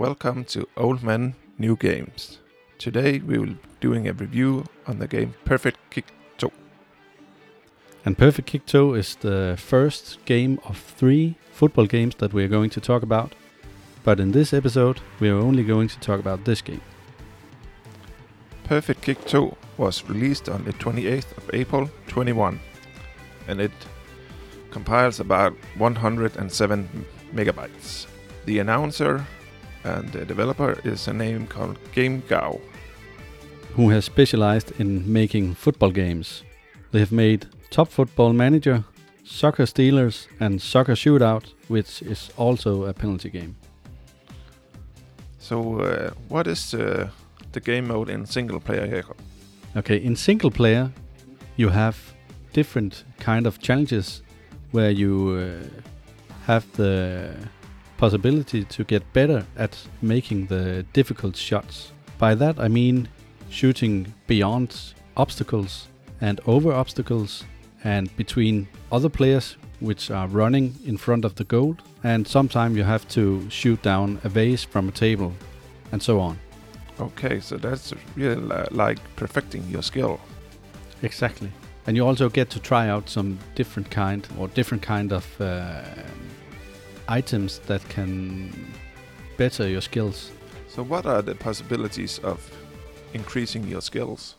Welcome 0.00 0.44
to 0.44 0.66
Old 0.78 1.02
Men 1.02 1.34
New 1.58 1.76
Games. 1.76 2.38
Today 2.78 3.18
we 3.18 3.36
will 3.36 3.48
be 3.48 3.58
doing 3.80 4.08
a 4.08 4.14
review 4.14 4.64
on 4.86 4.98
the 4.98 5.06
game 5.06 5.34
Perfect 5.44 5.78
Kick 5.90 6.06
2. 6.38 6.50
And 8.06 8.16
Perfect 8.16 8.48
Kick 8.48 8.64
2 8.64 8.94
is 8.94 9.16
the 9.16 9.56
first 9.58 10.24
game 10.24 10.58
of 10.64 10.78
three 10.78 11.36
football 11.52 11.84
games 11.84 12.14
that 12.14 12.32
we 12.32 12.42
are 12.42 12.48
going 12.48 12.70
to 12.70 12.80
talk 12.80 13.02
about. 13.02 13.34
But 14.02 14.20
in 14.20 14.32
this 14.32 14.54
episode, 14.54 15.02
we 15.20 15.28
are 15.28 15.36
only 15.36 15.64
going 15.64 15.88
to 15.88 16.00
talk 16.00 16.18
about 16.18 16.46
this 16.46 16.62
game. 16.62 16.80
Perfect 18.64 19.02
Kick 19.02 19.22
2 19.26 19.54
was 19.76 20.08
released 20.08 20.48
on 20.48 20.64
the 20.64 20.72
28th 20.72 21.36
of 21.36 21.50
April 21.52 21.90
21 22.08 22.58
and 23.48 23.60
it 23.60 23.72
compiles 24.70 25.20
about 25.20 25.52
107 25.76 26.88
megabytes. 27.34 28.06
The 28.46 28.60
announcer 28.60 29.26
and 29.84 30.08
the 30.12 30.24
developer 30.24 30.78
is 30.84 31.08
a 31.08 31.12
name 31.12 31.46
called 31.46 31.78
Game 31.92 32.22
GameGao. 32.22 32.60
Who 33.76 33.90
has 33.90 34.04
specialized 34.04 34.72
in 34.80 35.10
making 35.12 35.54
football 35.54 35.90
games. 35.90 36.42
They 36.92 36.98
have 36.98 37.12
made 37.12 37.46
Top 37.70 37.88
Football 37.88 38.32
Manager, 38.32 38.84
Soccer 39.24 39.64
Stealers, 39.64 40.26
and 40.40 40.60
Soccer 40.60 40.94
Shootout, 40.94 41.44
which 41.68 42.02
is 42.02 42.30
also 42.36 42.84
a 42.84 42.92
penalty 42.92 43.30
game. 43.30 43.54
So, 45.38 45.80
uh, 45.80 46.10
what 46.28 46.46
is 46.46 46.74
uh, 46.74 47.08
the 47.52 47.60
game 47.60 47.88
mode 47.88 48.10
in 48.10 48.26
single 48.26 48.60
player, 48.60 48.86
Jacob? 48.86 49.16
Okay, 49.76 49.96
in 49.96 50.16
single 50.16 50.50
player, 50.50 50.90
you 51.56 51.68
have 51.68 51.96
different 52.52 53.04
kind 53.20 53.46
of 53.46 53.60
challenges 53.60 54.22
where 54.72 54.90
you 54.90 55.38
uh, 55.38 55.80
have 56.46 56.64
the 56.72 57.34
possibility 58.00 58.64
to 58.64 58.82
get 58.82 59.02
better 59.12 59.44
at 59.56 59.76
making 60.00 60.46
the 60.46 60.86
difficult 60.94 61.36
shots. 61.36 61.92
By 62.18 62.34
that 62.36 62.58
I 62.58 62.66
mean 62.68 63.08
shooting 63.50 64.14
beyond 64.26 64.94
obstacles 65.18 65.88
and 66.20 66.40
over 66.46 66.72
obstacles 66.72 67.44
and 67.84 68.14
between 68.16 68.68
other 68.90 69.10
players 69.10 69.56
which 69.80 70.10
are 70.10 70.28
running 70.28 70.74
in 70.86 70.96
front 70.96 71.24
of 71.26 71.34
the 71.34 71.44
goal 71.44 71.76
and 72.02 72.26
sometimes 72.26 72.74
you 72.76 72.84
have 72.84 73.06
to 73.08 73.48
shoot 73.50 73.82
down 73.82 74.18
a 74.24 74.30
vase 74.30 74.64
from 74.64 74.88
a 74.88 74.92
table 74.92 75.34
and 75.92 76.02
so 76.02 76.20
on. 76.20 76.38
Okay, 77.00 77.40
so 77.40 77.58
that's 77.58 77.92
really 78.16 78.66
like 78.70 78.98
perfecting 79.16 79.62
your 79.68 79.82
skill. 79.82 80.20
Exactly. 81.02 81.50
And 81.86 81.96
you 81.96 82.06
also 82.06 82.30
get 82.30 82.48
to 82.50 82.60
try 82.60 82.88
out 82.88 83.10
some 83.10 83.38
different 83.54 83.90
kind 83.90 84.26
or 84.38 84.48
different 84.48 84.82
kind 84.82 85.12
of 85.12 85.40
uh, 85.40 85.82
items 87.10 87.58
that 87.66 87.86
can 87.88 88.50
better 89.36 89.68
your 89.68 89.82
skills. 89.82 90.30
So, 90.68 90.82
what 90.82 91.04
are 91.04 91.22
the 91.22 91.34
possibilities 91.34 92.20
of 92.20 92.38
increasing 93.12 93.66
your 93.66 93.82
skills? 93.82 94.36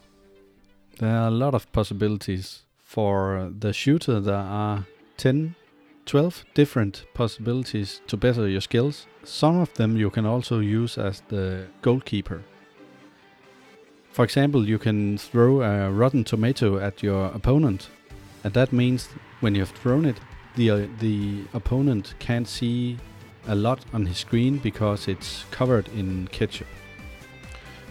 There 0.98 1.16
are 1.16 1.28
a 1.28 1.32
lot 1.32 1.54
of 1.54 1.72
possibilities. 1.72 2.64
For 2.84 3.50
the 3.58 3.72
shooter, 3.72 4.20
there 4.20 4.36
are 4.36 4.86
10, 5.18 5.56
12 6.06 6.46
different 6.54 7.06
possibilities 7.14 8.02
to 8.08 8.18
better 8.18 8.48
your 8.48 8.62
skills. 8.62 9.08
Some 9.24 9.62
of 9.62 9.74
them 9.76 9.96
you 9.96 10.10
can 10.10 10.26
also 10.26 10.60
use 10.60 10.98
as 10.98 11.22
the 11.30 11.68
goalkeeper. 11.82 12.44
For 14.12 14.26
example, 14.26 14.68
you 14.68 14.78
can 14.78 15.18
throw 15.18 15.62
a 15.62 15.90
rotten 15.90 16.26
tomato 16.26 16.80
at 16.80 17.02
your 17.02 17.28
opponent, 17.28 17.90
and 18.44 18.54
that 18.54 18.74
means 18.74 19.08
when 19.40 19.56
you 19.56 19.62
have 19.62 19.72
thrown 19.72 20.06
it, 20.06 20.20
the 20.56 20.70
uh, 20.72 20.88
the 21.00 21.44
opponent 21.54 22.14
can't 22.20 22.48
see 22.48 22.98
a 23.48 23.56
lot 23.56 23.84
on 23.94 24.06
his 24.06 24.18
screen 24.18 24.58
because 24.58 25.08
it's 25.08 25.46
covered 25.52 25.88
in 25.90 26.28
ketchup. 26.28 26.68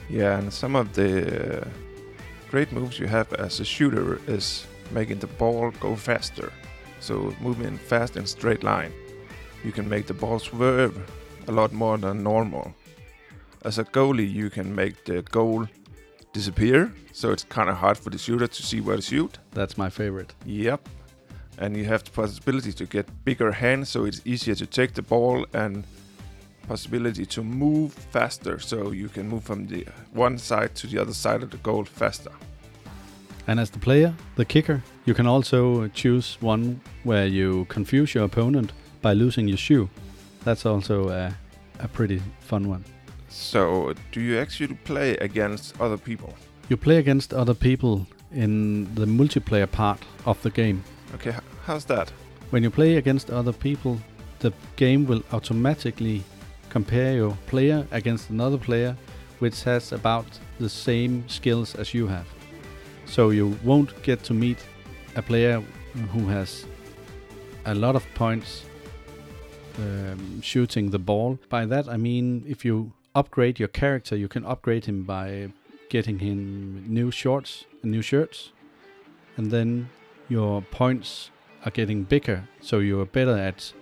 Yeah, 0.08 0.38
and 0.38 0.52
some 0.52 0.76
of 0.76 0.92
the 0.94 1.62
uh, 1.62 1.68
great 2.50 2.72
moves 2.72 2.98
you 2.98 3.06
have 3.06 3.32
as 3.34 3.60
a 3.60 3.64
shooter 3.64 4.20
is 4.26 4.66
making 4.90 5.20
the 5.20 5.26
ball 5.26 5.70
go 5.80 5.96
faster. 5.96 6.52
So 7.00 7.34
moving 7.40 7.78
fast 7.78 8.16
in 8.16 8.26
straight 8.26 8.62
line. 8.62 8.92
You 9.64 9.72
can 9.72 9.88
make 9.88 10.06
the 10.06 10.14
ball 10.14 10.38
swerve 10.38 10.96
a 11.48 11.52
lot 11.52 11.72
more 11.72 11.98
than 11.98 12.22
normal. 12.22 12.74
As 13.64 13.78
a 13.78 13.84
goalie, 13.84 14.32
you 14.32 14.50
can 14.50 14.74
make 14.74 15.04
the 15.04 15.22
goal 15.22 15.66
disappear, 16.32 16.92
so 17.12 17.30
it's 17.30 17.44
kind 17.44 17.68
of 17.68 17.76
hard 17.76 17.98
for 17.98 18.10
the 18.10 18.18
shooter 18.18 18.46
to 18.46 18.62
see 18.62 18.80
where 18.80 18.96
to 18.96 19.02
shoot. 19.02 19.38
That's 19.52 19.76
my 19.76 19.90
favorite. 19.90 20.34
Yep. 20.46 20.88
And 21.60 21.76
you 21.76 21.84
have 21.84 22.02
the 22.02 22.10
possibility 22.10 22.72
to 22.72 22.86
get 22.86 23.06
bigger 23.24 23.52
hands, 23.52 23.90
so 23.90 24.06
it's 24.06 24.22
easier 24.24 24.54
to 24.54 24.66
take 24.66 24.94
the 24.94 25.02
ball 25.02 25.46
and 25.52 25.84
possibility 26.66 27.26
to 27.26 27.42
move 27.42 27.92
faster, 27.92 28.58
so 28.58 28.92
you 28.92 29.08
can 29.08 29.28
move 29.28 29.42
from 29.44 29.66
the 29.66 29.86
one 30.12 30.38
side 30.38 30.74
to 30.76 30.86
the 30.86 30.98
other 30.98 31.12
side 31.12 31.42
of 31.42 31.50
the 31.50 31.58
goal 31.58 31.84
faster. 31.84 32.32
And 33.46 33.60
as 33.60 33.70
the 33.70 33.78
player, 33.78 34.14
the 34.36 34.44
kicker, 34.44 34.82
you 35.04 35.14
can 35.14 35.26
also 35.26 35.88
choose 35.88 36.38
one 36.40 36.80
where 37.04 37.26
you 37.26 37.66
confuse 37.68 38.14
your 38.14 38.24
opponent 38.24 38.72
by 39.02 39.12
losing 39.12 39.48
your 39.48 39.56
shoe. 39.56 39.88
That's 40.44 40.64
also 40.64 41.08
a, 41.08 41.34
a 41.80 41.88
pretty 41.88 42.22
fun 42.40 42.68
one. 42.68 42.84
So, 43.28 43.94
do 44.12 44.20
you 44.20 44.38
actually 44.38 44.74
play 44.84 45.16
against 45.16 45.80
other 45.80 45.98
people? 45.98 46.34
You 46.68 46.76
play 46.76 46.96
against 46.96 47.34
other 47.34 47.54
people 47.54 48.06
in 48.32 48.94
the 48.94 49.06
multiplayer 49.06 49.70
part 49.70 50.00
of 50.24 50.40
the 50.42 50.50
game. 50.50 50.82
Okay, 51.14 51.34
how's 51.64 51.84
that? 51.86 52.10
When 52.50 52.62
you 52.62 52.70
play 52.70 52.96
against 52.96 53.30
other 53.30 53.52
people, 53.52 53.98
the 54.40 54.52
game 54.76 55.06
will 55.06 55.22
automatically 55.32 56.22
compare 56.68 57.14
your 57.14 57.36
player 57.46 57.86
against 57.90 58.30
another 58.30 58.58
player 58.58 58.96
which 59.38 59.62
has 59.64 59.92
about 59.92 60.26
the 60.58 60.68
same 60.68 61.28
skills 61.28 61.74
as 61.74 61.94
you 61.94 62.06
have. 62.06 62.26
So 63.06 63.30
you 63.30 63.58
won't 63.64 64.02
get 64.02 64.22
to 64.24 64.34
meet 64.34 64.58
a 65.16 65.22
player 65.22 65.62
who 66.12 66.26
has 66.28 66.66
a 67.66 67.74
lot 67.74 67.96
of 67.96 68.04
points 68.14 68.64
um, 69.78 70.40
shooting 70.42 70.90
the 70.90 70.98
ball. 70.98 71.38
By 71.48 71.66
that 71.66 71.88
I 71.88 71.96
mean 71.96 72.44
if 72.46 72.64
you 72.64 72.92
upgrade 73.14 73.58
your 73.58 73.68
character, 73.68 74.16
you 74.16 74.28
can 74.28 74.44
upgrade 74.44 74.84
him 74.84 75.02
by 75.02 75.52
getting 75.88 76.18
him 76.18 76.84
new 76.86 77.10
shorts 77.10 77.64
and 77.82 77.90
new 77.90 78.02
shirts, 78.02 78.52
and 79.36 79.50
then 79.50 79.88
your 80.28 80.62
points 80.62 81.30
are 81.64 81.70
getting 81.70 82.04
bigger, 82.04 82.44
so 82.60 82.78
you're 82.78 83.06
better 83.06 83.36
at 83.36 83.72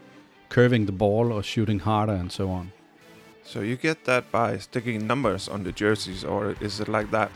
curving 0.48 0.86
the 0.86 0.92
ball 0.92 1.32
or 1.32 1.42
shooting 1.42 1.80
harder 1.80 2.14
and 2.14 2.32
so 2.32 2.50
on. 2.50 2.72
So, 3.44 3.60
you 3.60 3.76
get 3.76 4.04
that 4.04 4.30
by 4.30 4.58
sticking 4.58 5.06
numbers 5.06 5.48
on 5.48 5.64
the 5.64 5.72
jerseys, 5.72 6.22
or 6.22 6.54
is 6.60 6.80
it 6.80 6.88
like 6.88 7.10
that? 7.12 7.30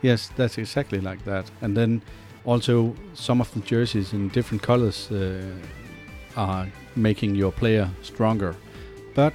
Yes, 0.00 0.30
that's 0.36 0.58
exactly 0.58 1.00
like 1.00 1.24
that. 1.24 1.50
And 1.60 1.76
then 1.76 2.02
also 2.44 2.94
some 3.14 3.40
of 3.40 3.52
the 3.54 3.60
jerseys 3.60 4.12
in 4.12 4.28
different 4.28 4.62
colors 4.62 5.10
uh, 5.10 5.42
are 6.36 6.66
making 6.96 7.34
your 7.34 7.52
player 7.52 7.90
stronger, 8.02 8.54
but 9.14 9.34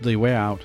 they 0.00 0.16
wear 0.16 0.36
out. 0.36 0.60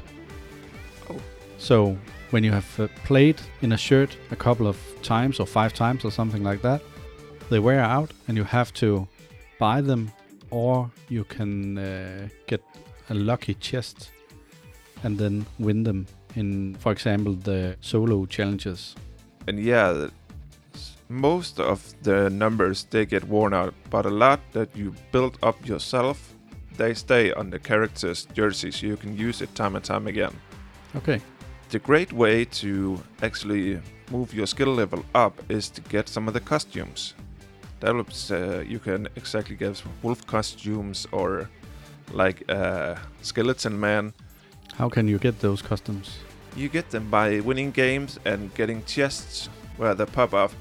Oh. 1.10 1.20
So 1.58 1.98
when 2.32 2.44
you 2.44 2.52
have 2.52 2.80
uh, 2.80 2.88
played 3.06 3.40
in 3.62 3.72
a 3.72 3.78
shirt 3.78 4.18
a 4.32 4.36
couple 4.36 4.68
of 4.68 4.78
times 5.02 5.40
or 5.40 5.46
five 5.46 5.74
times 5.74 6.04
or 6.04 6.12
something 6.12 6.44
like 6.44 6.62
that, 6.62 6.82
they 7.50 7.60
wear 7.60 7.80
out 7.80 8.12
and 8.28 8.38
you 8.38 8.44
have 8.44 8.74
to 8.74 9.08
buy 9.60 9.82
them 9.82 10.12
or 10.50 10.90
you 11.10 11.24
can 11.24 11.78
uh, 11.78 12.28
get 12.48 12.64
a 13.10 13.14
lucky 13.14 13.54
chest 13.56 14.12
and 15.04 15.18
then 15.18 15.46
win 15.60 15.84
them 15.84 16.06
in, 16.36 16.76
for 16.76 16.92
example, 16.92 17.34
the 17.34 17.76
solo 17.82 18.26
challenges. 18.26 18.96
And 19.48 19.60
yeah, 19.60 20.08
most 21.10 21.60
of 21.60 21.94
the 22.04 22.30
numbers 22.30 22.86
they 22.90 23.06
get 23.06 23.24
worn 23.24 23.54
out, 23.54 23.74
but 23.90 24.06
a 24.06 24.10
lot 24.10 24.40
that 24.54 24.76
you 24.76 24.94
build 25.12 25.38
up 25.42 25.66
yourself, 25.68 26.34
they 26.78 26.94
stay 26.94 27.34
on 27.34 27.50
the 27.50 27.60
character's 27.60 28.26
jersey, 28.34 28.72
so 28.72 28.86
you 28.86 28.98
can 28.98 29.18
use 29.18 29.42
it 29.42 29.54
time 29.56 29.76
and 29.76 29.84
time 29.84 30.08
again. 30.08 30.34
Okay. 30.96 31.22
The 31.70 31.80
great 31.80 32.14
way 32.14 32.46
to 32.46 33.02
actually 33.22 33.82
move 34.12 34.34
your 34.34 34.48
skill 34.48 34.74
level 34.74 35.04
up 35.14 35.34
is 35.50 35.70
to 35.70 35.82
get 35.82 36.08
some 36.08 36.28
of 36.28 36.34
the 36.34 36.40
costumes. 36.40 37.14
Was, 37.82 38.32
uh, 38.32 38.64
you 38.68 38.80
can 38.80 39.08
exactly 39.16 39.56
get 39.56 39.84
wolf 40.02 40.26
costumes 40.26 41.08
or 41.12 41.50
like 42.12 42.44
a 42.50 42.98
skeleton 43.22 43.80
man. 43.80 44.14
How 44.76 44.90
can 44.90 45.08
you 45.08 45.20
get 45.20 45.40
those 45.40 45.62
customs? 45.62 46.20
You 46.56 46.70
get 46.70 46.90
them 46.90 47.10
by 47.10 47.40
winning 47.40 47.72
games 47.72 48.20
and 48.26 48.54
getting 48.56 48.84
chests 48.86 49.50
where 49.78 49.94
they 49.94 50.06
pop 50.06 50.34
up. 50.34 50.52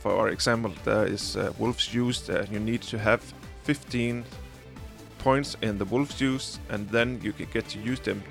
For 0.00 0.28
example, 0.28 0.72
there 0.84 1.06
is 1.06 1.36
uh, 1.36 1.52
wolf 1.58 1.80
shoes 1.80 2.22
that 2.26 2.52
you 2.52 2.60
need 2.60 2.82
to 2.82 2.98
have 2.98 3.22
15 3.64 4.24
points 5.18 5.56
in 5.62 5.78
the 5.78 5.84
wolf 5.84 6.16
shoes, 6.16 6.58
and 6.68 6.88
then 6.90 7.20
you 7.22 7.32
can 7.32 7.48
get 7.52 7.68
to 7.68 7.78
use 7.78 8.00
them. 8.00 8.22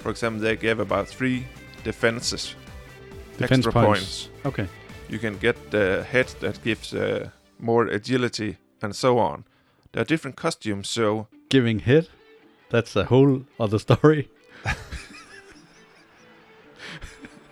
For 0.00 0.10
example, 0.10 0.40
they 0.40 0.56
give 0.56 0.80
about 0.80 1.08
three 1.08 1.46
defenses, 1.84 2.54
Defense 3.38 3.66
extra 3.66 3.72
points. 3.72 4.28
Okay. 4.44 4.66
You 5.08 5.18
can 5.18 5.38
get 5.38 5.70
the 5.70 6.04
head 6.10 6.28
that 6.40 6.62
gives 6.62 6.94
uh, 6.94 7.30
more 7.62 7.86
agility, 7.86 8.58
and 8.82 8.94
so 8.94 9.18
on. 9.18 9.44
There 9.92 10.02
are 10.02 10.04
different 10.04 10.36
costumes, 10.36 10.88
so 10.88 11.28
Giving 11.52 11.80
hit. 11.80 12.08
That's 12.70 12.96
a 12.96 13.04
whole 13.04 13.42
other 13.60 13.78
story. 13.78 14.30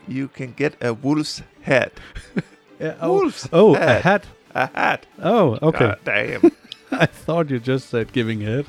you 0.09 0.29
can 0.29 0.55
get 0.55 0.83
a 0.83 0.95
wolf's 0.95 1.43
head. 1.63 1.93
Yeah, 2.81 2.97
oh, 3.03 3.13
Wolf's 3.13 3.47
oh, 3.53 3.75
a 3.75 4.01
hat. 4.01 4.25
A 4.55 4.67
hat. 4.69 5.05
Oh, 5.23 5.59
okay. 5.61 5.79
God 5.79 5.99
damn. 6.03 6.51
I 6.91 7.05
thought 7.05 7.51
you 7.51 7.59
just 7.59 7.91
said 7.91 8.11
giving 8.11 8.41
head. 8.41 8.65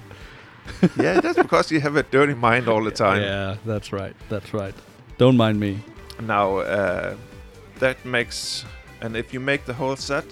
yeah, 1.00 1.22
that's 1.22 1.38
because 1.38 1.72
you 1.72 1.80
have 1.80 1.96
a 1.96 2.04
dirty 2.04 2.34
mind 2.34 2.68
all 2.68 2.84
the 2.84 2.92
time. 2.92 3.22
Yeah, 3.22 3.56
that's 3.66 3.94
right. 3.94 4.14
That's 4.28 4.54
right. 4.54 4.76
Don't 5.18 5.38
mind 5.38 5.62
me. 5.62 5.80
Now, 6.20 6.58
uh, 6.58 7.16
that 7.80 8.04
makes, 8.04 8.66
and 9.00 9.16
if 9.16 9.34
you 9.34 9.40
make 9.40 9.64
the 9.64 9.74
whole 9.74 9.96
set, 9.96 10.26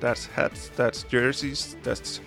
that's 0.00 0.26
hats, 0.26 0.70
that's 0.76 1.02
jerseys, 1.04 1.76
that's 1.82 2.20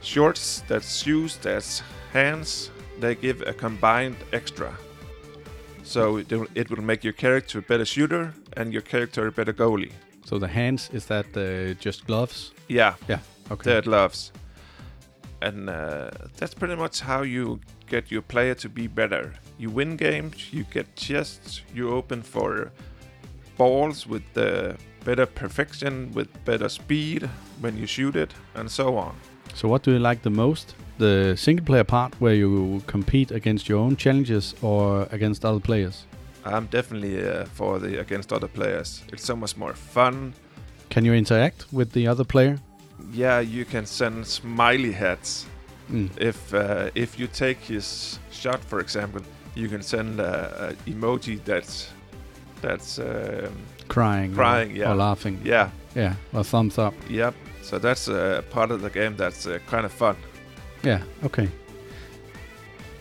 shorts, 0.00 0.62
that's 0.68 1.02
shoes, 1.02 1.36
that's 1.36 1.82
hands. 2.12 2.70
They 3.00 3.14
give 3.14 3.42
a 3.42 3.52
combined 3.52 4.16
extra. 4.32 4.72
So 5.82 6.16
it 6.16 6.32
will, 6.32 6.46
it 6.54 6.70
will 6.70 6.82
make 6.82 7.04
your 7.04 7.12
character 7.12 7.58
a 7.58 7.62
better 7.62 7.84
shooter 7.84 8.32
and 8.56 8.72
your 8.72 8.82
character 8.82 9.26
a 9.26 9.32
better 9.32 9.52
goalie. 9.52 9.92
So 10.24 10.38
the 10.38 10.48
hands 10.48 10.90
is 10.92 11.06
that 11.06 11.26
uh, 11.36 11.74
just 11.78 12.06
gloves? 12.06 12.52
Yeah. 12.68 12.94
Yeah, 13.08 13.20
Okay. 13.50 13.70
they're 13.70 13.82
gloves. 13.82 14.32
And 15.42 15.68
uh, 15.70 16.10
that's 16.38 16.54
pretty 16.54 16.74
much 16.76 17.00
how 17.00 17.22
you 17.22 17.60
get 17.86 18.10
your 18.10 18.22
player 18.22 18.54
to 18.54 18.68
be 18.68 18.86
better. 18.88 19.34
You 19.58 19.70
win 19.70 19.96
games, 19.96 20.52
you 20.52 20.64
get 20.64 20.96
chests, 20.96 21.62
you 21.74 21.90
open 21.90 22.22
for 22.22 22.72
balls 23.56 24.06
with 24.06 24.22
the 24.34 24.76
better 25.06 25.24
perfection, 25.24 26.10
with 26.12 26.28
better 26.44 26.68
speed 26.68 27.30
when 27.60 27.78
you 27.78 27.86
shoot 27.86 28.16
it, 28.16 28.34
and 28.56 28.70
so 28.70 28.98
on. 28.98 29.14
So 29.54 29.68
what 29.68 29.82
do 29.84 29.92
you 29.92 30.00
like 30.00 30.22
the 30.22 30.30
most? 30.30 30.74
The 30.98 31.36
single 31.36 31.64
player 31.64 31.84
part 31.84 32.14
where 32.20 32.34
you 32.34 32.82
compete 32.86 33.30
against 33.30 33.68
your 33.68 33.78
own 33.78 33.96
challenges 33.96 34.54
or 34.62 35.06
against 35.12 35.44
other 35.44 35.60
players? 35.60 36.04
I'm 36.44 36.66
definitely 36.66 37.26
uh, 37.26 37.44
for 37.54 37.78
the 37.78 38.00
against 38.00 38.32
other 38.32 38.48
players. 38.48 39.02
It's 39.12 39.24
so 39.24 39.36
much 39.36 39.56
more 39.56 39.74
fun. 39.74 40.34
Can 40.90 41.04
you 41.04 41.14
interact 41.14 41.72
with 41.72 41.92
the 41.92 42.08
other 42.08 42.24
player? 42.24 42.58
Yeah, 43.12 43.40
you 43.40 43.64
can 43.64 43.86
send 43.86 44.26
smiley 44.26 44.92
hats. 44.92 45.46
Mm. 45.90 46.10
If 46.18 46.54
uh, 46.54 46.90
if 46.94 47.18
you 47.18 47.26
take 47.26 47.58
his 47.58 48.18
shot, 48.30 48.60
for 48.64 48.80
example, 48.80 49.22
you 49.54 49.68
can 49.68 49.82
send 49.82 50.20
a, 50.20 50.76
a 50.86 50.90
emoji 50.90 51.38
that's 51.44 51.88
that's 52.60 52.98
um, 52.98 53.54
Crying, 53.88 54.32
or- 54.32 54.36
Crying, 54.36 54.76
yeah. 54.76 54.90
or 54.90 54.94
laughing, 54.96 55.40
yeah, 55.44 55.70
yeah, 55.94 56.14
or 56.32 56.44
thumbs 56.44 56.78
up. 56.78 56.94
yep. 57.08 57.34
So 57.62 57.78
that's 57.78 58.06
a 58.08 58.44
part 58.50 58.70
of 58.70 58.80
the 58.80 58.90
game 58.90 59.16
that's 59.16 59.46
uh, 59.46 59.58
kind 59.66 59.84
of 59.84 59.92
fun. 59.92 60.16
Yeah, 60.84 61.02
okay. 61.24 61.48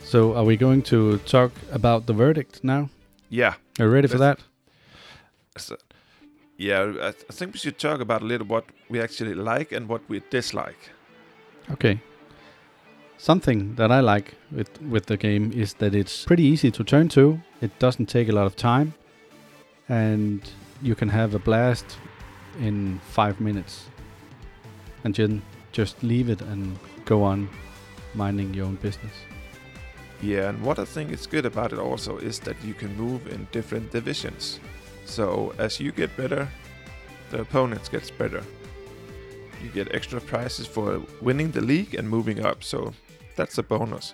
So 0.04 0.36
are 0.36 0.44
we 0.44 0.58
going 0.58 0.82
to 0.84 1.18
talk 1.20 1.52
about 1.72 2.06
the 2.06 2.14
verdict 2.14 2.64
now? 2.64 2.90
Yeah, 3.30 3.54
Are 3.80 3.86
you 3.86 3.92
ready 3.92 4.08
for 4.08 4.18
that? 4.20 4.40
so, 5.58 5.76
yeah. 6.58 6.82
I, 6.84 7.12
th- 7.12 7.26
I 7.30 7.34
think 7.34 7.54
we 7.54 7.60
should 7.60 7.78
talk 7.80 8.00
about 8.02 8.22
a 8.22 8.26
little 8.26 8.48
what 8.48 8.66
we 8.90 9.00
actually 9.02 9.34
like 9.36 9.72
and 9.72 9.88
what 9.88 10.02
we 10.08 10.22
dislike. 10.32 10.92
Okay. 11.72 12.00
Something 13.18 13.76
that 13.76 13.92
I 13.92 14.00
like 14.02 14.36
with 14.52 14.82
with 14.82 15.06
the 15.06 15.18
game 15.18 15.52
is 15.54 15.74
that 15.76 15.96
it's 15.96 16.26
pretty 16.26 16.44
easy 16.44 16.72
to 16.72 16.84
turn 16.84 17.08
to. 17.10 17.40
It 17.62 17.72
doesn't 17.80 18.06
take 18.08 18.30
a 18.30 18.34
lot 18.34 18.46
of 18.46 18.56
time, 18.56 18.94
and 19.90 20.42
you 20.82 20.96
can 20.96 21.10
have 21.10 21.34
a 21.36 21.40
blast 21.40 21.86
in 22.60 23.00
five 23.12 23.40
minutes, 23.40 23.86
and 25.04 25.14
then 25.16 25.42
just 25.72 26.02
leave 26.04 26.30
it 26.30 26.42
and 26.42 26.78
go 27.06 27.24
on 27.24 27.50
minding 28.14 28.54
your 28.54 28.66
own 28.66 28.76
business. 28.76 29.14
Yeah, 30.22 30.50
and 30.50 30.62
what 30.64 30.80
I 30.80 30.86
think 30.86 31.12
is 31.12 31.28
good 31.28 31.46
about 31.46 31.74
it 31.74 31.80
also 31.80 32.18
is 32.18 32.40
that 32.40 32.56
you 32.64 32.74
can 32.74 32.96
move 32.96 33.28
in 33.28 33.48
different 33.52 33.92
divisions. 33.92 34.60
So 35.06 35.54
as 35.58 35.80
you 35.80 35.92
get 35.92 36.16
better, 36.16 36.48
the 37.32 37.42
opponents 37.42 37.90
gets 37.90 38.10
better. 38.10 38.44
You 39.62 39.70
get 39.70 39.94
extra 39.94 40.22
prizes 40.22 40.68
for 40.68 41.02
winning 41.22 41.52
the 41.52 41.62
league 41.62 41.96
and 41.96 42.10
moving 42.10 42.46
up. 42.46 42.64
So 42.64 42.94
that's 43.36 43.58
a 43.58 43.64
bonus. 43.64 44.14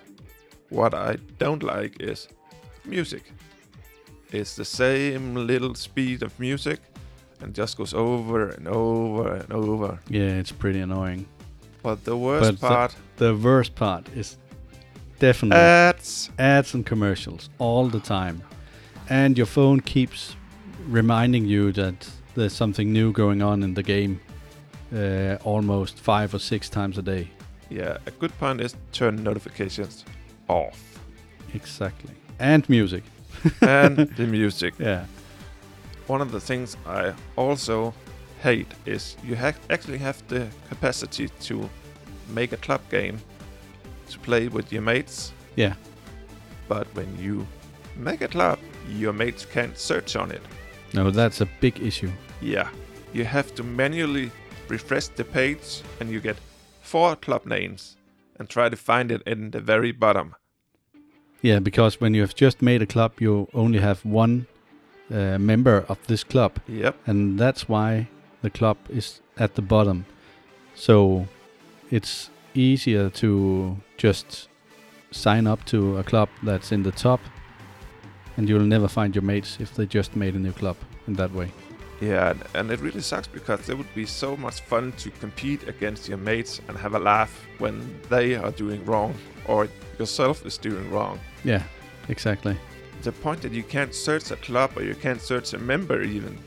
What 0.70 0.94
I 0.94 1.18
don't 1.38 1.62
like 1.62 2.00
is 2.00 2.28
music. 2.84 3.32
It's 4.32 4.56
the 4.56 4.64
same 4.64 5.34
little 5.46 5.74
speed 5.74 6.22
of 6.22 6.38
music 6.40 6.80
and 7.40 7.54
just 7.54 7.76
goes 7.76 7.92
over 7.94 8.48
and 8.48 8.66
over 8.68 9.34
and 9.34 9.52
over. 9.52 9.98
Yeah, 10.08 10.38
it's 10.40 10.52
pretty 10.52 10.80
annoying. 10.80 11.26
But 11.82 12.04
the 12.04 12.16
worst 12.16 12.42
But 12.52 12.60
the- 12.60 12.68
part, 12.68 12.96
The 13.16 13.34
worst 13.36 13.74
part 13.74 14.08
is 14.16 14.38
definitely 15.18 15.58
ads. 15.58 16.30
ads 16.38 16.74
and 16.74 16.86
commercials 16.86 17.50
all 17.58 17.88
the 17.88 18.00
time. 18.00 18.42
And 19.10 19.36
your 19.36 19.46
phone 19.46 19.80
keeps 19.80 20.36
reminding 20.88 21.44
you 21.46 21.72
that 21.72 22.08
there's 22.34 22.52
something 22.54 22.92
new 22.92 23.12
going 23.12 23.42
on 23.42 23.62
in 23.62 23.74
the 23.74 23.82
game 23.82 24.20
uh, 24.94 25.36
almost 25.44 25.98
five 25.98 26.34
or 26.34 26.38
six 26.38 26.68
times 26.70 26.98
a 26.98 27.02
day. 27.02 27.28
Yeah, 27.70 27.96
a 28.06 28.10
good 28.10 28.32
point 28.38 28.60
is 28.60 28.76
turn 28.92 29.22
notifications 29.22 30.04
off. 30.48 30.98
Exactly. 31.54 32.14
And 32.38 32.68
music. 32.68 33.02
and 33.60 33.96
the 34.16 34.26
music. 34.26 34.74
Yeah. 34.78 35.04
One 36.06 36.20
of 36.20 36.32
the 36.32 36.40
things 36.40 36.76
I 36.86 37.12
also 37.36 37.94
hate 38.42 38.68
is 38.86 39.16
you 39.24 39.36
ha- 39.36 39.54
actually 39.70 39.98
have 39.98 40.22
the 40.28 40.48
capacity 40.68 41.28
to 41.40 41.68
make 42.28 42.52
a 42.52 42.56
club 42.56 42.80
game 42.90 43.18
to 44.10 44.18
play 44.18 44.48
with 44.48 44.72
your 44.72 44.82
mates, 44.82 45.32
Yeah. 45.56 45.74
but 46.68 46.86
when 46.94 47.16
you 47.18 47.46
make 47.96 48.20
a 48.20 48.28
club, 48.28 48.58
your 48.88 49.12
mates 49.12 49.46
can't 49.46 49.78
search 49.78 50.16
on 50.16 50.30
it. 50.32 50.42
No, 50.92 51.10
that's 51.10 51.40
a 51.40 51.46
big 51.60 51.80
issue. 51.80 52.10
Yeah, 52.40 52.68
you 53.12 53.24
have 53.24 53.54
to 53.54 53.62
manually 53.62 54.30
refresh 54.68 55.08
the 55.08 55.24
page 55.24 55.82
and 56.00 56.10
you 56.10 56.20
get 56.20 56.36
four 56.82 57.16
club 57.16 57.46
names 57.46 57.96
and 58.38 58.48
try 58.48 58.68
to 58.68 58.76
find 58.76 59.10
it 59.12 59.22
in 59.26 59.50
the 59.52 59.60
very 59.60 59.92
bottom. 59.92 60.34
Yeah, 61.42 61.58
because 61.58 62.00
when 62.00 62.14
you 62.14 62.20
have 62.22 62.34
just 62.34 62.62
made 62.62 62.82
a 62.82 62.86
club, 62.86 63.12
you 63.20 63.48
only 63.52 63.78
have 63.80 64.04
one 64.04 64.46
uh, 65.10 65.38
member 65.38 65.84
of 65.88 65.98
this 66.06 66.24
club. 66.24 66.52
Yep. 66.68 66.96
and 67.06 67.38
that's 67.38 67.68
why 67.68 68.08
the 68.42 68.50
club 68.50 68.76
is 68.88 69.20
at 69.38 69.54
the 69.54 69.62
bottom. 69.62 70.04
So 70.74 71.26
it's 71.90 72.30
easier 72.54 73.10
to 73.10 73.76
just 73.96 74.48
sign 75.10 75.46
up 75.46 75.64
to 75.66 75.98
a 75.98 76.02
club 76.02 76.28
that's 76.42 76.72
in 76.72 76.82
the 76.84 76.92
top, 76.92 77.20
and 78.36 78.48
you'll 78.48 78.60
never 78.66 78.88
find 78.88 79.14
your 79.14 79.22
mates 79.22 79.58
if 79.60 79.74
they 79.74 79.84
just 79.86 80.16
made 80.16 80.34
a 80.34 80.38
new 80.38 80.52
club 80.52 80.76
in 81.06 81.14
that 81.14 81.32
way. 81.32 81.50
Yeah, 82.00 82.30
and- 82.30 82.42
and 82.54 82.70
it 82.70 82.80
really 82.80 83.00
sucks 83.02 83.28
because 83.28 83.68
it 83.68 83.76
would 83.76 83.94
be 83.94 84.06
so 84.06 84.36
much 84.36 84.60
fun 84.62 84.92
to 84.98 85.10
compete 85.10 85.68
against 85.68 86.08
your 86.08 86.18
mates 86.18 86.60
and 86.68 86.76
have 86.78 86.94
a 86.94 86.98
laugh 86.98 87.46
when 87.58 88.00
they 88.08 88.34
are 88.34 88.50
doing 88.52 88.84
wrong 88.86 89.14
or 89.46 89.68
yourself 89.98 90.44
is 90.46 90.58
doing 90.58 90.90
wrong. 90.90 91.18
Yeah, 91.44 91.62
exactly. 92.08 92.56
The 93.02 93.12
point 93.12 93.42
that 93.42 93.52
you 93.52 93.62
can't 93.64 93.94
search 93.94 94.30
a 94.30 94.36
club 94.36 94.70
or 94.76 94.82
you 94.84 94.94
can't 94.94 95.20
search 95.20 95.54
a 95.54 95.58
member 95.58 96.02
even, 96.02 96.38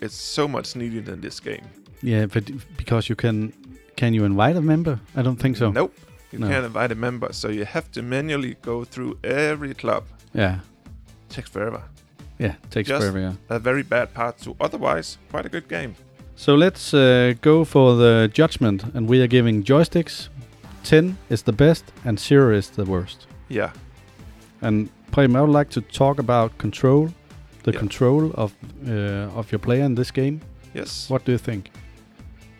it's 0.00 0.14
so 0.14 0.48
much 0.48 0.76
needed 0.76 1.08
in 1.08 1.20
this 1.20 1.40
game. 1.40 1.64
Yeah, 2.02 2.26
but 2.26 2.44
because 2.76 3.08
you 3.08 3.16
can, 3.16 3.52
can 3.96 4.14
you 4.14 4.24
invite 4.24 4.56
a 4.56 4.62
member? 4.62 4.98
I 5.16 5.22
don't 5.22 5.36
think 5.40 5.56
so. 5.56 5.70
Nope, 5.70 5.94
you 6.32 6.38
No. 6.38 6.48
can't 6.48 6.64
invite 6.66 6.92
a 6.92 6.94
member, 6.94 7.32
so 7.32 7.48
you 7.48 7.64
have 7.64 7.90
to 7.92 8.02
manually 8.02 8.56
go 8.62 8.84
through 8.84 9.18
every 9.24 9.74
club. 9.74 10.04
Yeah, 10.34 10.58
takes 11.28 11.50
forever. 11.50 11.82
yeah, 12.38 12.54
takes 12.70 12.88
Just- 12.88 13.00
forever. 13.02 13.20
Yeah. 13.20 13.32
A 13.56 13.58
very 13.58 13.82
bad 13.82 14.12
part 14.14 14.38
to 14.40 14.56
otherwise 14.60 15.18
quite 15.30 15.46
a 15.46 15.48
good 15.48 15.68
game. 15.68 15.94
So 16.36 16.54
let's 16.56 16.92
uh, 16.92 17.34
go 17.42 17.64
for 17.64 17.94
the 17.96 18.28
judgment, 18.32 18.84
and 18.94 19.08
we 19.08 19.20
are 19.22 19.28
giving 19.28 19.62
joysticks. 19.62 20.28
Ten 20.84 21.16
is 21.30 21.42
the 21.42 21.52
best, 21.52 21.84
and 22.04 22.18
zero 22.20 22.54
is 22.56 22.70
the 22.70 22.84
worst. 22.84 23.26
Yeah, 23.48 23.70
And 24.62 24.88
Prem, 25.10 25.36
I 25.36 25.40
would 25.40 25.50
like 25.58 25.70
to 25.70 25.80
talk 25.80 26.18
about 26.18 26.56
control, 26.58 27.08
the 27.62 27.72
Yeah. 27.72 27.78
control 27.80 28.30
of 28.34 28.52
uh, 28.88 29.38
of 29.38 29.50
your 29.52 29.58
player 29.60 29.84
in 29.84 29.94
this 29.94 30.10
game. 30.12 30.40
yes. 30.74 31.10
What 31.10 31.24
do 31.26 31.32
you 31.32 31.38
think? 31.38 31.70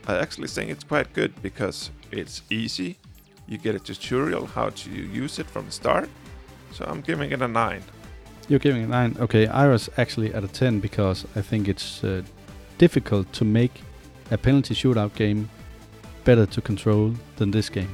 I 0.08 0.14
actually 0.22 0.48
think 0.48 0.70
it's 0.70 0.84
quite 0.84 1.12
good 1.14 1.32
because 1.42 1.90
it's 2.12 2.42
easy. 2.50 2.96
You 3.48 3.58
get 3.58 3.74
a 3.74 3.78
tutorial 3.78 4.46
how 4.46 4.70
to 4.70 4.90
use 5.24 5.40
it 5.42 5.50
from 5.50 5.64
the 5.66 5.72
start. 5.72 6.08
So 6.72 6.84
I'm 6.84 7.00
giving 7.02 7.32
it 7.32 7.42
a 7.42 7.48
9. 7.48 7.82
You're 8.48 8.58
giving 8.62 8.82
it 8.82 8.88
nine. 8.90 9.16
Okay, 9.20 9.46
I 9.46 9.68
was 9.68 9.88
actually 9.96 10.34
at 10.34 10.44
a 10.44 10.48
ten 10.48 10.80
because 10.80 11.24
I 11.36 11.42
think 11.42 11.66
it's 11.68 12.04
uh, 12.04 12.22
difficult 12.78 13.32
to 13.32 13.44
make 13.44 13.72
a 14.30 14.36
penalty 14.36 14.74
shootout 14.74 15.14
game 15.14 15.48
better 16.24 16.46
to 16.46 16.60
control 16.60 17.14
than 17.36 17.50
this 17.50 17.70
game. 17.70 17.88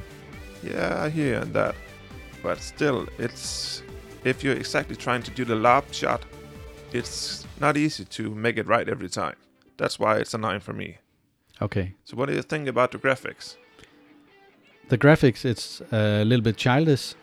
Yeah, 0.63 1.03
I 1.03 1.09
hear 1.09 1.43
that. 1.45 1.75
But 2.43 2.59
still, 2.61 3.07
it's 3.17 3.83
if 4.23 4.43
you're 4.43 4.55
exactly 4.55 4.95
trying 4.95 5.23
to 5.23 5.31
do 5.31 5.45
the 5.45 5.55
lob 5.55 5.83
shot, 5.91 6.23
it's 6.93 7.45
not 7.59 7.77
easy 7.77 8.05
to 8.05 8.29
make 8.35 8.57
it 8.57 8.67
right 8.67 8.87
every 8.89 9.09
time. 9.09 9.35
That's 9.77 9.97
why 9.99 10.17
it's 10.17 10.33
a 10.33 10.37
9 10.37 10.59
for 10.59 10.73
me. 10.73 10.97
Okay, 11.61 11.93
So 12.05 12.17
what 12.17 12.27
do 12.27 12.33
you 12.35 12.41
think 12.41 12.67
about 12.67 12.91
the 12.91 12.97
graphics? 12.97 13.55
the 14.89 14.97
graphics 14.97 15.45
it's 15.45 15.81
a 15.91 16.23
little 16.25 16.43
bit 16.43 16.57
childish, 16.57 17.13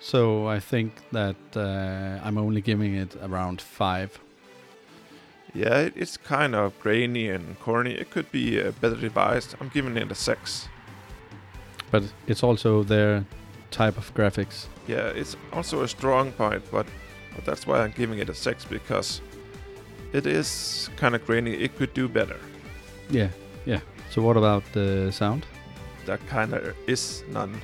So 0.00 0.46
I 0.48 0.60
think 0.60 0.92
that 1.12 1.36
uh, 1.56 2.26
I'm 2.26 2.38
only 2.38 2.60
giving 2.60 2.94
it 2.94 3.16
around 3.22 3.60
five. 3.60 4.10
Yeah, 5.54 5.88
it's 5.94 6.16
kind 6.16 6.54
of 6.54 6.72
grainy 6.80 7.28
and 7.30 7.58
corny. 7.60 7.92
It 7.94 8.10
could 8.10 8.30
be 8.32 8.60
uh, 8.60 8.72
better 8.80 8.96
devised. 8.96 9.54
I'm 9.60 9.70
giving 9.74 9.96
it 9.96 10.10
a 10.10 10.14
six. 10.14 10.68
But 11.94 12.02
it's 12.26 12.42
also 12.42 12.82
their 12.82 13.24
type 13.70 13.96
of 13.96 14.12
graphics. 14.14 14.66
Yeah, 14.88 15.20
it's 15.20 15.36
also 15.52 15.82
a 15.84 15.88
strong 15.88 16.32
point, 16.32 16.62
but, 16.72 16.86
but 17.36 17.44
that's 17.44 17.68
why 17.68 17.84
I'm 17.84 17.92
giving 17.96 18.18
it 18.18 18.28
a 18.28 18.34
six 18.34 18.64
because 18.64 19.20
it 20.12 20.26
is 20.26 20.90
kind 20.96 21.14
of 21.14 21.24
grainy. 21.24 21.52
It 21.52 21.76
could 21.78 21.94
do 21.94 22.08
better. 22.08 22.40
Yeah, 23.10 23.28
yeah. 23.64 23.78
So 24.10 24.22
what 24.22 24.36
about 24.36 24.64
the 24.72 25.12
sound? 25.12 25.46
That 26.06 26.18
kind 26.26 26.52
of 26.52 26.74
is 26.88 27.22
none. 27.30 27.60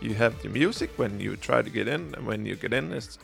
You 0.00 0.14
have 0.14 0.42
the 0.42 0.48
music 0.48 0.90
when 0.98 1.20
you 1.20 1.36
try 1.36 1.62
to 1.62 1.70
get 1.70 1.86
in, 1.86 2.14
and 2.16 2.26
when 2.26 2.44
you 2.44 2.56
get 2.56 2.72
in, 2.72 2.92
it's 2.92 3.18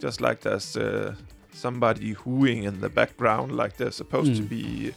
just 0.00 0.20
like 0.20 0.40
there's 0.40 0.76
uh, 0.76 1.14
somebody 1.52 2.14
hooing 2.14 2.64
in 2.64 2.80
the 2.80 2.88
background, 2.88 3.52
like 3.52 3.76
they're 3.76 3.92
supposed 3.92 4.34
to 4.34 4.42
Mm. 4.42 4.48
be 4.48 4.94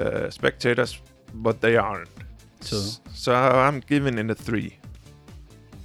uh, 0.00 0.30
spectators, 0.30 1.02
but 1.34 1.60
they 1.60 1.76
aren't. 1.76 2.08
So 2.60 2.76
so 3.14 3.34
I'm 3.34 3.80
giving 3.80 4.18
it 4.18 4.30
a 4.30 4.34
three. 4.34 4.76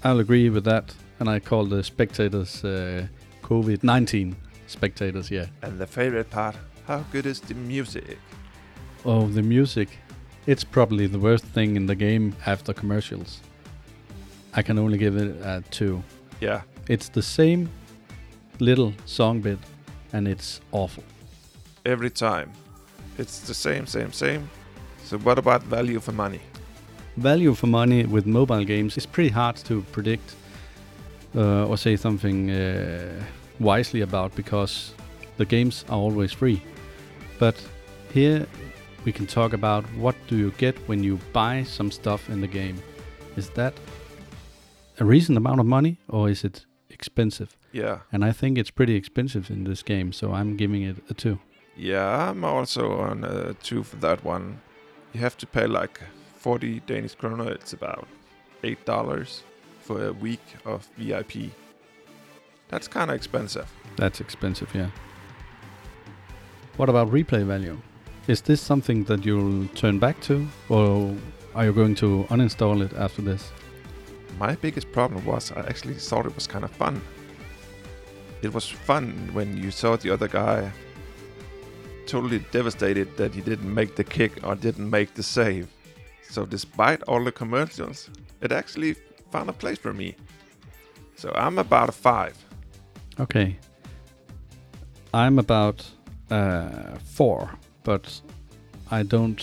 I'll 0.04 0.20
agree 0.20 0.50
with 0.50 0.66
that, 0.66 0.94
and 1.20 1.30
I 1.30 1.40
call 1.40 1.66
the 1.66 1.84
spectators 1.84 2.64
uh, 2.64 3.08
COVID-19 3.42 4.36
spectators. 4.68 5.32
Yeah. 5.32 5.46
And 5.62 5.80
the 5.80 5.88
favorite 5.88 6.30
part, 6.30 6.56
how 6.88 7.06
good 7.12 7.26
is 7.26 7.40
the 7.40 7.54
music? 7.54 8.18
Oh, 9.06 9.28
the 9.28 9.42
music. 9.42 9.90
It's 10.46 10.64
probably 10.66 11.08
the 11.08 11.20
worst 11.20 11.46
thing 11.46 11.76
in 11.78 11.86
the 11.86 11.96
game 11.96 12.36
after 12.46 12.74
commercials. 12.74 13.40
I 14.54 14.62
can 14.62 14.78
only 14.78 14.98
give 14.98 15.16
it 15.16 15.36
a 15.42 15.64
two. 15.72 16.04
Yeah, 16.42 16.62
It's 16.90 17.08
the 17.10 17.22
same 17.22 17.70
little 18.60 18.94
song 19.06 19.40
bit, 19.42 19.60
and 20.12 20.28
it's 20.28 20.60
awful. 20.72 21.04
every 21.86 22.10
time. 22.10 22.52
It's 23.18 23.40
the 23.40 23.54
same, 23.54 23.86
same, 23.88 24.12
same. 24.12 24.50
So 25.06 25.18
what 25.20 25.38
about 25.38 25.64
value 25.64 26.00
for 26.02 26.12
money? 26.14 26.40
Value 27.18 27.54
for 27.54 27.68
money 27.68 28.06
with 28.06 28.26
mobile 28.26 28.64
games 28.66 28.98
is 28.98 29.06
pretty 29.06 29.30
hard 29.30 29.56
to 29.58 29.82
predict 29.92 30.36
uh, 31.36 31.68
or 31.68 31.78
say 31.78 31.96
something 31.96 32.50
uh, 32.50 33.24
wisely 33.60 34.02
about 34.02 34.36
because 34.36 34.94
the 35.38 35.46
games 35.46 35.86
are 35.90 35.98
always 35.98 36.32
free. 36.32 36.62
But 37.40 37.56
here 38.14 38.46
we 39.06 39.12
can 39.12 39.28
talk 39.28 39.54
about 39.54 39.84
what 39.98 40.16
do 40.28 40.36
you 40.38 40.52
get 40.58 40.76
when 40.88 41.04
you 41.04 41.20
buy 41.34 41.64
some 41.64 41.92
stuff 41.92 42.30
in 42.30 42.42
the 42.42 42.48
game. 42.48 42.82
Is 43.36 43.50
that 43.52 43.74
a 45.00 45.06
reasonable 45.06 45.46
amount 45.48 45.60
of 45.60 45.66
money 45.66 45.98
or 46.10 46.30
is 46.30 46.44
it 46.44 46.66
expensive? 46.90 47.56
Yeah, 47.72 48.00
And 48.12 48.24
I 48.24 48.32
think 48.32 48.58
it's 48.60 48.70
pretty 48.72 48.96
expensive 48.96 49.50
in 49.50 49.64
this 49.64 49.82
game, 49.84 50.14
so 50.14 50.32
I'm 50.34 50.56
giving 50.58 50.84
it 50.84 50.98
a 51.10 51.14
2. 51.16 51.40
yeah, 51.76 52.30
I'm 52.30 52.44
also 52.44 53.00
on 53.00 53.24
a 53.24 53.54
two 53.56 53.82
for 53.84 53.96
that 53.98 54.24
one. 54.24 54.62
You 55.14 55.20
have 55.22 55.36
to 55.38 55.48
pay 55.48 55.66
like 55.66 56.00
40 56.44 56.82
Danish 56.82 57.16
kroner. 57.16 57.50
It's 57.52 57.72
about 57.72 58.06
eight 58.66 58.86
dollars 58.86 59.44
for 59.80 60.08
a 60.08 60.12
week 60.12 60.44
of 60.66 60.86
VIP. 60.98 61.52
That's 62.68 62.88
kind 62.88 63.10
of 63.10 63.16
expensive. 63.16 63.72
That's 63.96 64.20
expensive, 64.20 64.70
yeah. 64.76 64.90
What 66.76 66.90
about 66.90 67.10
replay 67.12 67.46
value? 67.46 67.78
Is 68.28 68.42
this 68.42 68.60
something 68.60 69.06
that 69.06 69.26
you'll 69.26 69.68
turn 69.70 70.00
back 70.00 70.20
to, 70.22 70.46
or 70.68 71.16
are 71.56 71.66
you 71.66 71.72
going 71.72 71.96
to 71.96 72.26
uninstall 72.30 72.84
it 72.84 72.92
after 72.94 73.22
this? 73.22 73.52
My 74.38 74.56
biggest 74.56 74.92
problem 74.92 75.24
was 75.26 75.50
I 75.54 75.62
actually 75.62 75.94
thought 75.94 76.26
it 76.26 76.36
was 76.36 76.46
kind 76.46 76.66
of 76.66 76.72
fun. 76.72 77.02
It 78.42 78.54
was 78.54 78.68
fun 78.68 79.30
when 79.32 79.56
you 79.56 79.72
saw 79.72 79.96
the 79.96 80.10
other 80.10 80.28
guy 80.28 80.74
totally 82.06 82.40
devastated 82.52 83.16
that 83.16 83.34
he 83.34 83.40
didn't 83.40 83.74
make 83.74 83.96
the 83.96 84.04
kick 84.04 84.46
or 84.46 84.56
didn't 84.56 84.90
make 84.90 85.14
the 85.14 85.24
save. 85.24 85.73
So 86.34 86.48
despite 86.48 87.04
all 87.04 87.24
the 87.24 87.32
commercials, 87.32 88.10
it 88.42 88.52
actually 88.52 88.96
found 89.32 89.52
a 89.52 89.54
place 89.54 89.78
for 89.78 89.94
me. 89.94 90.16
So 91.16 91.32
I'm 91.36 91.60
about 91.60 91.90
a 91.90 91.92
five. 91.92 92.36
Okay. 93.20 93.58
I'm 95.14 95.38
about 95.38 95.86
uh, 96.32 96.98
four, 97.06 97.52
but 97.84 98.20
I 98.90 99.04
don't. 99.04 99.42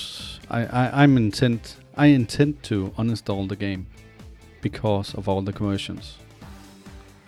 I, 0.51 0.61
I 0.67 1.03
I'm 1.03 1.17
intent. 1.17 1.77
I 1.97 2.07
intend 2.07 2.65
to 2.65 2.93
uninstall 2.99 3.49
the 3.49 3.55
game 3.55 3.87
because 4.61 5.15
of 5.15 5.29
all 5.29 5.43
the 5.43 5.53
commercials. 5.53 6.19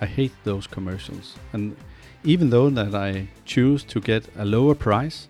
I 0.00 0.06
hate 0.06 0.34
those 0.42 0.66
commercials, 0.66 1.36
and 1.52 1.76
even 2.24 2.50
though 2.50 2.68
that 2.70 2.96
I 2.96 3.28
choose 3.44 3.84
to 3.84 4.00
get 4.00 4.24
a 4.36 4.44
lower 4.44 4.74
price, 4.74 5.28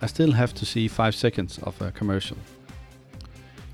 I 0.00 0.06
still 0.06 0.32
have 0.32 0.54
to 0.54 0.64
see 0.64 0.88
five 0.88 1.14
seconds 1.14 1.58
of 1.58 1.82
a 1.82 1.90
commercial. 1.90 2.38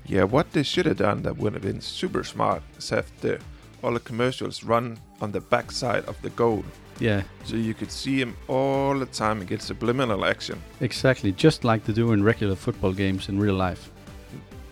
Yeah, 0.05 0.23
what 0.23 0.51
they 0.51 0.63
should 0.63 0.85
have 0.85 0.97
done 0.97 1.21
that 1.23 1.37
would 1.37 1.53
have 1.53 1.61
been 1.63 1.81
super 1.81 2.23
smart 2.23 2.61
is 2.77 2.89
have 2.89 3.05
the 3.21 3.39
all 3.83 3.93
the 3.93 3.99
commercials 3.99 4.63
run 4.63 4.97
on 5.21 5.31
the 5.31 5.39
backside 5.41 6.05
of 6.05 6.21
the 6.21 6.29
goal, 6.29 6.63
Yeah, 6.99 7.23
so 7.45 7.55
you 7.55 7.73
could 7.73 7.91
see 7.91 8.19
him 8.21 8.35
all 8.47 8.99
the 8.99 9.07
time 9.07 9.39
and 9.39 9.47
get 9.49 9.61
subliminal 9.61 10.23
action. 10.25 10.61
exactly. 10.81 11.31
Just 11.31 11.63
like 11.63 11.83
they 11.85 11.93
do 11.93 12.11
in 12.13 12.23
regular 12.23 12.55
football 12.55 12.93
games 12.93 13.27
in 13.29 13.39
real 13.39 13.55
life. 13.55 13.89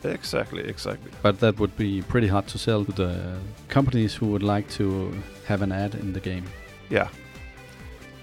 Exactly, 0.03 0.63
exactly. 0.63 1.11
But 1.23 1.39
that 1.39 1.59
would 1.59 1.75
be 1.75 2.01
pretty 2.03 2.27
hard 2.27 2.47
to 2.47 2.57
sell 2.57 2.85
to 2.85 2.91
the 2.91 3.37
companies 3.67 4.13
who 4.15 4.27
would 4.27 4.43
like 4.43 4.69
to 4.77 5.11
have 5.47 5.61
an 5.63 5.71
ad 5.71 5.95
in 5.95 6.13
the 6.13 6.19
game. 6.19 6.43
Yeah. 6.89 7.07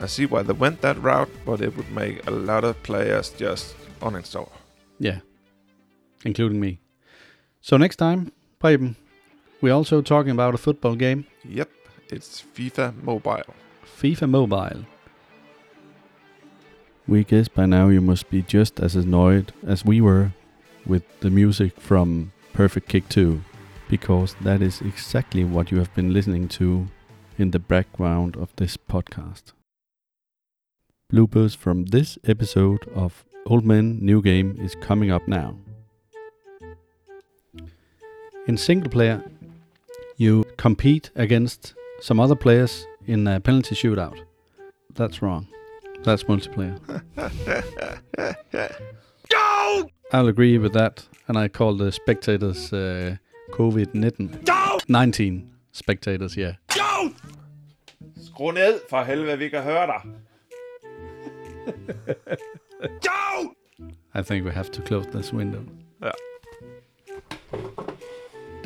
I 0.01 0.07
see 0.07 0.27
why 0.27 0.43
they 0.43 0.53
went 0.55 0.81
that 0.83 1.03
route, 1.03 1.31
but 1.45 1.61
it 1.61 1.77
would 1.77 1.91
make 1.91 2.27
a 2.27 2.31
lot 2.31 2.65
of 2.65 2.81
players 2.83 3.31
just 3.31 3.75
uninstall. 4.01 4.51
Yeah, 5.01 5.19
including 6.25 6.61
me. 6.61 6.79
So 7.67 7.77
next 7.77 7.97
time, 7.97 8.31
Preben, 8.63 8.95
we're 9.61 9.75
also 9.75 10.01
talking 10.01 10.31
about 10.31 10.55
a 10.55 10.57
football 10.57 10.95
game, 10.95 11.27
Yep, 11.45 11.69
it's 12.11 12.45
FIFA 12.55 13.03
Mobile. 13.03 13.55
FIFA 14.01 14.31
Mobile. 14.31 14.85
We 17.09 17.25
guess 17.25 17.49
by 17.49 17.67
now 17.67 17.89
you 17.89 18.01
must 18.01 18.31
be 18.31 18.43
just 18.43 18.79
as 18.79 18.95
annoyed 18.95 19.53
as 19.67 19.85
we 19.85 20.01
were 20.01 20.31
with 20.87 21.03
the 21.19 21.29
music 21.29 21.81
from 21.81 22.31
Perfect 22.53 22.89
Kick 22.89 23.09
2, 23.09 23.43
because 23.89 24.37
that 24.43 24.63
is 24.63 24.81
exactly 24.81 25.43
what 25.43 25.73
you 25.73 25.79
have 25.79 25.93
been 25.93 26.13
listening 26.13 26.47
to 26.61 26.87
in 27.37 27.51
the 27.51 27.59
background 27.59 28.37
of 28.37 28.55
this 28.55 28.77
podcast. 28.77 29.55
Bloopers 31.13 31.57
from 31.57 31.87
this 31.87 32.17
episode 32.29 32.87
of 32.95 33.25
Old 33.45 33.65
Men 33.65 33.99
New 34.01 34.23
Game 34.23 34.57
is 34.61 34.77
coming 34.77 35.11
up 35.11 35.27
now. 35.27 35.57
In 38.47 38.57
single 38.57 38.89
player, 38.89 39.25
you 40.17 40.45
compete 40.57 41.11
against 41.17 41.75
some 42.01 42.21
other 42.21 42.37
players 42.37 42.87
in 43.07 43.27
a 43.27 43.41
penalty 43.41 43.75
shootout. 43.75 44.17
That's 44.95 45.21
wrong. 45.21 45.49
That's 46.05 46.23
multiplayer. 46.25 46.79
I'll 50.13 50.29
agree 50.29 50.59
with 50.59 50.73
that, 50.75 51.05
and 51.27 51.37
I 51.37 51.49
call 51.49 51.77
the 51.77 51.91
spectators 51.91 52.73
uh, 52.73 53.17
COVID 53.51 53.93
19 54.89 55.51
spectators. 55.73 56.37
Yeah. 56.37 56.53
Skru 58.21 58.53
ned, 58.53 58.81
for 58.89 59.03
helvede, 59.03 59.39
vi 59.39 59.49
kan 59.49 59.63
høre 59.63 59.87
dig. 59.87 60.01
I 64.15 64.23
think 64.23 64.45
we 64.45 64.53
have 64.53 64.71
to 64.71 64.83
close 64.83 65.07
this 65.07 65.33
window. 65.33 65.65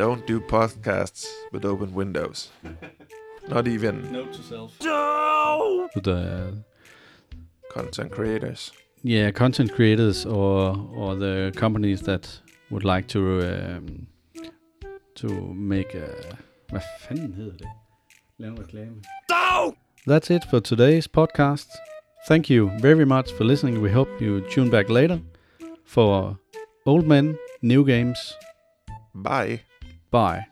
Don't 0.01 0.27
do 0.27 0.41
podcasts 0.41 1.27
with 1.53 1.65
open 1.67 1.95
windows. 1.95 2.51
Not 3.49 3.69
even 3.69 4.11
Note 4.11 4.33
to 4.33 4.43
self. 4.43 4.79
To 4.79 6.01
the 6.03 6.65
content 7.75 8.11
creators. 8.11 8.73
yeah 9.05 9.31
content 9.31 9.73
creators 9.73 10.27
or 10.27 10.77
or 10.97 11.17
the 11.17 11.53
companies 11.57 12.01
that 12.01 12.41
would 12.71 12.85
like 12.85 13.07
to 13.09 13.21
um, 13.41 14.07
to 15.15 15.29
make 15.55 15.95
a 15.95 16.09
hvad 16.71 16.81
fanden 17.01 17.35
hedder 17.35 17.57
det? 17.57 17.69
Lave 18.39 18.53
en 18.53 18.59
reklame. 18.59 19.03
That's 20.07 20.31
it 20.31 20.43
for 20.51 20.61
today's 20.61 21.07
podcast. 21.09 21.69
Thank 22.29 22.51
you 22.51 22.71
very 22.81 23.05
much 23.05 23.33
for 23.37 23.45
listening. 23.45 23.83
We 23.83 23.93
hope 23.93 24.11
you 24.25 24.41
tune 24.51 24.71
back 24.71 24.89
later 24.89 25.19
for 25.87 26.37
Old 26.87 27.07
Men 27.07 27.37
New 27.63 27.85
Games. 27.85 28.19
Bye. 29.15 29.70
Bye. 30.11 30.47